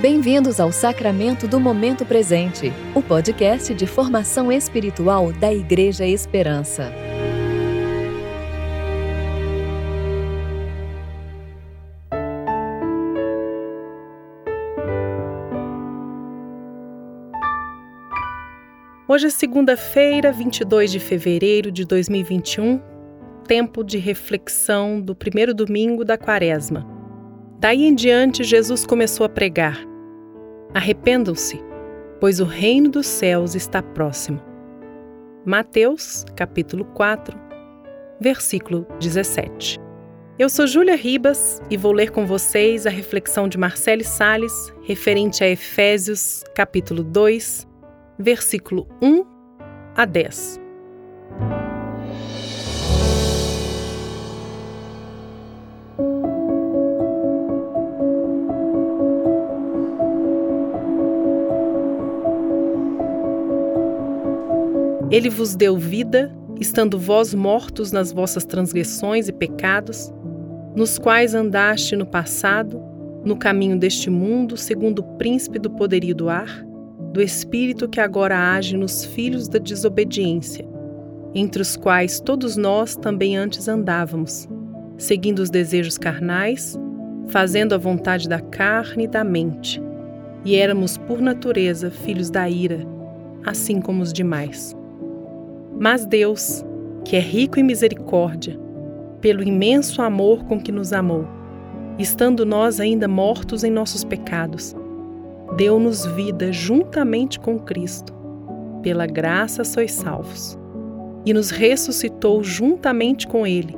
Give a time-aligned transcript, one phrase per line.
[0.00, 6.90] Bem-vindos ao Sacramento do Momento Presente, o podcast de formação espiritual da Igreja Esperança.
[19.06, 22.80] Hoje é segunda-feira, 22 de fevereiro de 2021,
[23.46, 26.86] tempo de reflexão do primeiro domingo da quaresma.
[27.58, 29.89] Daí em diante, Jesus começou a pregar
[30.72, 31.60] Arrependam-se,
[32.20, 34.40] pois o reino dos céus está próximo.
[35.44, 37.36] Mateus, capítulo 4,
[38.20, 39.80] versículo 17.
[40.38, 45.42] Eu sou Júlia Ribas e vou ler com vocês a reflexão de Marcele Sales referente
[45.42, 47.66] a Efésios, capítulo 2,
[48.16, 49.24] versículo 1
[49.96, 50.59] a 10.
[65.10, 70.12] Ele vos deu vida, estando vós mortos nas vossas transgressões e pecados,
[70.76, 72.80] nos quais andaste no passado,
[73.24, 76.64] no caminho deste mundo, segundo o príncipe do poderio do ar,
[77.12, 80.64] do espírito que agora age nos filhos da desobediência,
[81.34, 84.48] entre os quais todos nós também antes andávamos,
[84.96, 86.78] seguindo os desejos carnais,
[87.28, 89.82] fazendo a vontade da carne e da mente,
[90.44, 92.86] e éramos por natureza filhos da ira,
[93.44, 94.78] assim como os demais.
[95.82, 96.62] Mas Deus,
[97.06, 98.60] que é rico em misericórdia,
[99.18, 101.26] pelo imenso amor com que nos amou,
[101.98, 104.76] estando nós ainda mortos em nossos pecados,
[105.56, 108.12] deu-nos vida juntamente com Cristo.
[108.82, 110.58] Pela graça sois salvos.
[111.24, 113.74] E nos ressuscitou juntamente com Ele,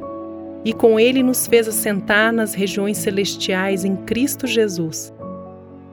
[0.64, 5.14] e com Ele nos fez assentar nas regiões celestiais em Cristo Jesus,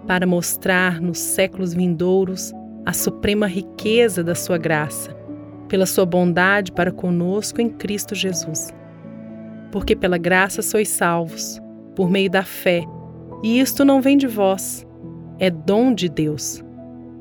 [0.07, 2.51] para mostrar nos séculos vindouros
[2.83, 5.18] a suprema riqueza da Sua graça
[5.69, 8.73] pela sua bondade para conosco em Cristo Jesus.
[9.71, 11.61] Porque pela graça sois salvos,
[11.95, 12.83] por meio da fé,
[13.43, 14.85] e isto não vem de vós,
[15.37, 16.61] é dom de Deus.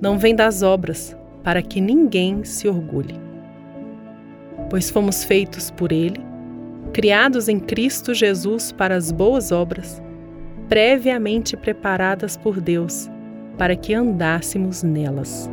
[0.01, 3.15] Não vem das obras, para que ninguém se orgulhe.
[4.71, 6.21] Pois fomos feitos por Ele,
[6.93, 10.03] criados em Cristo Jesus para as boas obras,
[10.69, 13.11] previamente preparadas por Deus,
[13.57, 15.49] para que andássemos nelas.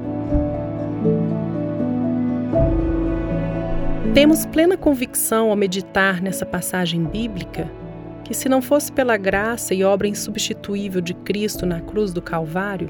[4.16, 7.70] Temos plena convicção ao meditar nessa passagem bíblica
[8.24, 12.90] que, se não fosse pela graça e obra insubstituível de Cristo na cruz do Calvário,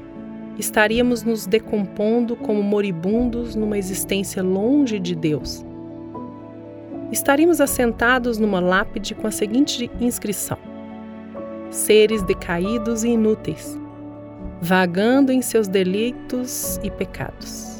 [0.56, 5.66] estaríamos nos decompondo como moribundos numa existência longe de Deus.
[7.10, 10.58] Estaríamos assentados numa lápide com a seguinte inscrição:
[11.70, 13.76] Seres decaídos e inúteis,
[14.62, 17.75] vagando em seus delitos e pecados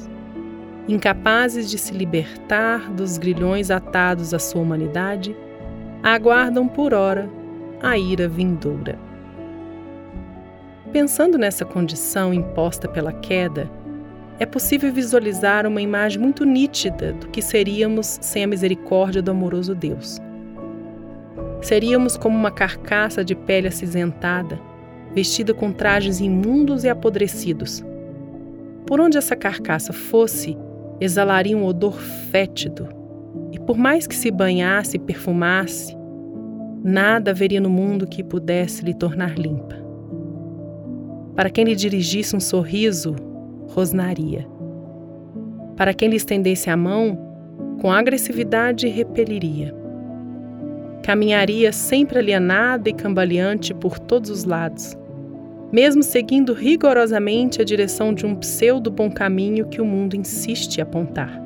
[0.88, 5.36] incapazes de se libertar dos grilhões atados à sua humanidade,
[6.02, 7.28] aguardam por hora
[7.82, 8.98] a ira vindoura.
[10.92, 13.68] Pensando nessa condição imposta pela queda,
[14.38, 19.74] é possível visualizar uma imagem muito nítida do que seríamos sem a misericórdia do amoroso
[19.74, 20.20] Deus.
[21.62, 24.60] Seríamos como uma carcaça de pele acinzentada,
[25.12, 27.82] vestida com trajes imundos e apodrecidos.
[28.86, 30.56] Por onde essa carcaça fosse,
[31.00, 32.88] exalaria um odor fétido,
[33.52, 35.96] e por mais que se banhasse e perfumasse,
[36.82, 39.76] nada haveria no mundo que pudesse lhe tornar limpa.
[41.34, 43.14] Para quem lhe dirigisse um sorriso,
[43.68, 44.46] rosnaria.
[45.76, 47.18] Para quem lhe estendesse a mão,
[47.80, 49.74] com agressividade repeliria.
[51.02, 54.96] Caminharia sempre alienada e cambaleante por todos os lados
[55.72, 60.80] mesmo seguindo rigorosamente a direção de um pseudo bom caminho que o mundo insiste em
[60.82, 61.42] apontar.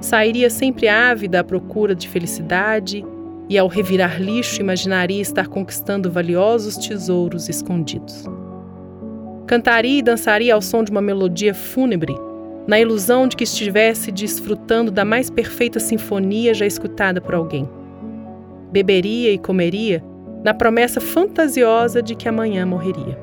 [0.00, 3.04] Sairia sempre ávida à procura de felicidade
[3.48, 8.24] e, ao revirar lixo, imaginaria estar conquistando valiosos tesouros escondidos.
[9.46, 12.14] Cantaria e dançaria ao som de uma melodia fúnebre,
[12.66, 17.66] na ilusão de que estivesse desfrutando da mais perfeita sinfonia já escutada por alguém.
[18.70, 20.04] Beberia e comeria
[20.44, 23.18] na promessa fantasiosa de que amanhã morreria.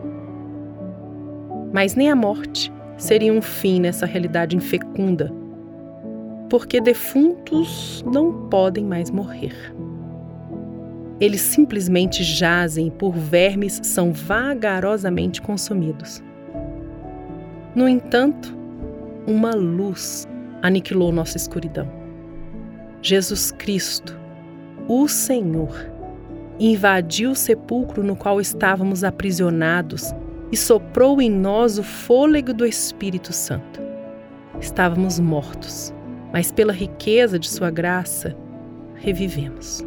[1.73, 5.31] Mas nem a morte seria um fim nessa realidade infecunda,
[6.49, 9.55] porque defuntos não podem mais morrer.
[11.19, 16.21] Eles simplesmente jazem por vermes são vagarosamente consumidos.
[17.73, 18.55] No entanto,
[19.25, 20.27] uma luz
[20.61, 21.89] aniquilou nossa escuridão.
[23.01, 24.17] Jesus Cristo,
[24.87, 25.94] o Senhor,
[26.59, 30.13] invadiu o sepulcro no qual estávamos aprisionados,
[30.51, 33.81] e soprou em nós o fôlego do Espírito Santo.
[34.61, 35.93] Estávamos mortos,
[36.31, 38.35] mas pela riqueza de Sua graça,
[38.95, 39.85] revivemos.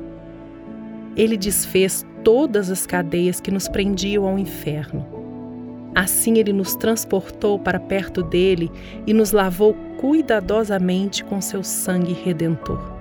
[1.17, 5.07] Ele desfez todas as cadeias que nos prendiam ao inferno.
[5.95, 8.71] Assim, Ele nos transportou para perto dele
[9.07, 12.93] e nos lavou cuidadosamente com seu sangue redentor.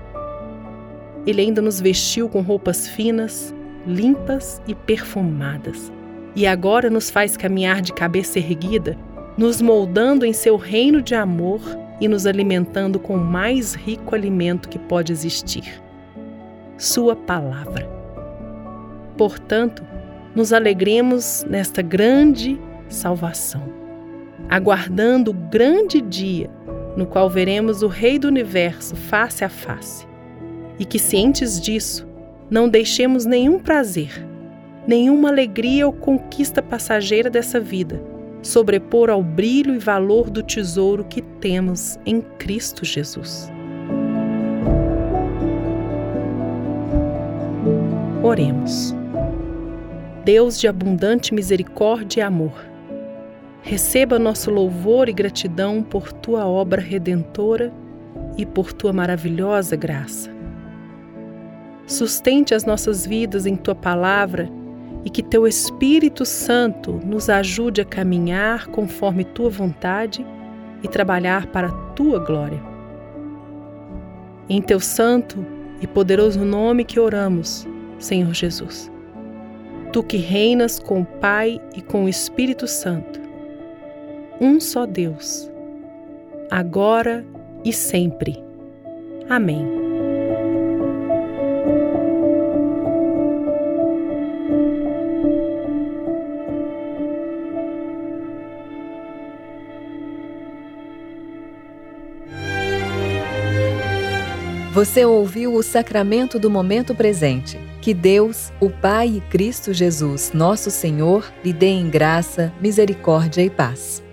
[1.25, 3.53] Ele ainda nos vestiu com roupas finas,
[3.87, 5.91] limpas e perfumadas,
[6.35, 8.97] e agora nos faz caminhar de cabeça erguida,
[9.37, 11.61] nos moldando em seu reino de amor
[11.99, 15.81] e nos alimentando com o mais rico alimento que pode existir
[16.77, 17.89] Sua palavra.
[19.17, 19.83] Portanto,
[20.35, 23.63] nos alegremos nesta grande salvação,
[24.47, 26.49] aguardando o grande dia
[26.97, 30.07] no qual veremos o Rei do Universo face a face.
[30.79, 32.06] E que, cientes disso,
[32.49, 34.25] não deixemos nenhum prazer,
[34.87, 38.01] nenhuma alegria ou conquista passageira dessa vida
[38.41, 43.51] sobrepor ao brilho e valor do tesouro que temos em Cristo Jesus.
[48.23, 48.95] Oremos.
[50.23, 52.65] Deus de abundante misericórdia e amor,
[53.61, 57.71] receba nosso louvor e gratidão por tua obra redentora
[58.37, 60.36] e por tua maravilhosa graça.
[61.87, 64.47] Sustente as nossas vidas em tua palavra
[65.03, 70.23] e que teu Espírito Santo nos ajude a caminhar conforme tua vontade
[70.83, 72.61] e trabalhar para tua glória.
[74.47, 75.43] Em teu santo
[75.81, 77.67] e poderoso nome que oramos,
[77.97, 78.91] Senhor Jesus
[79.91, 83.19] tu que reinas com o Pai e com o Espírito Santo,
[84.39, 85.49] um só Deus,
[86.51, 87.25] agora
[87.63, 88.43] e sempre.
[89.29, 89.86] Amém.
[104.77, 110.69] Você ouviu o Sacramento do Momento Presente que Deus, o Pai e Cristo Jesus, nosso
[110.69, 114.03] Senhor, lhe dê em graça, misericórdia e paz.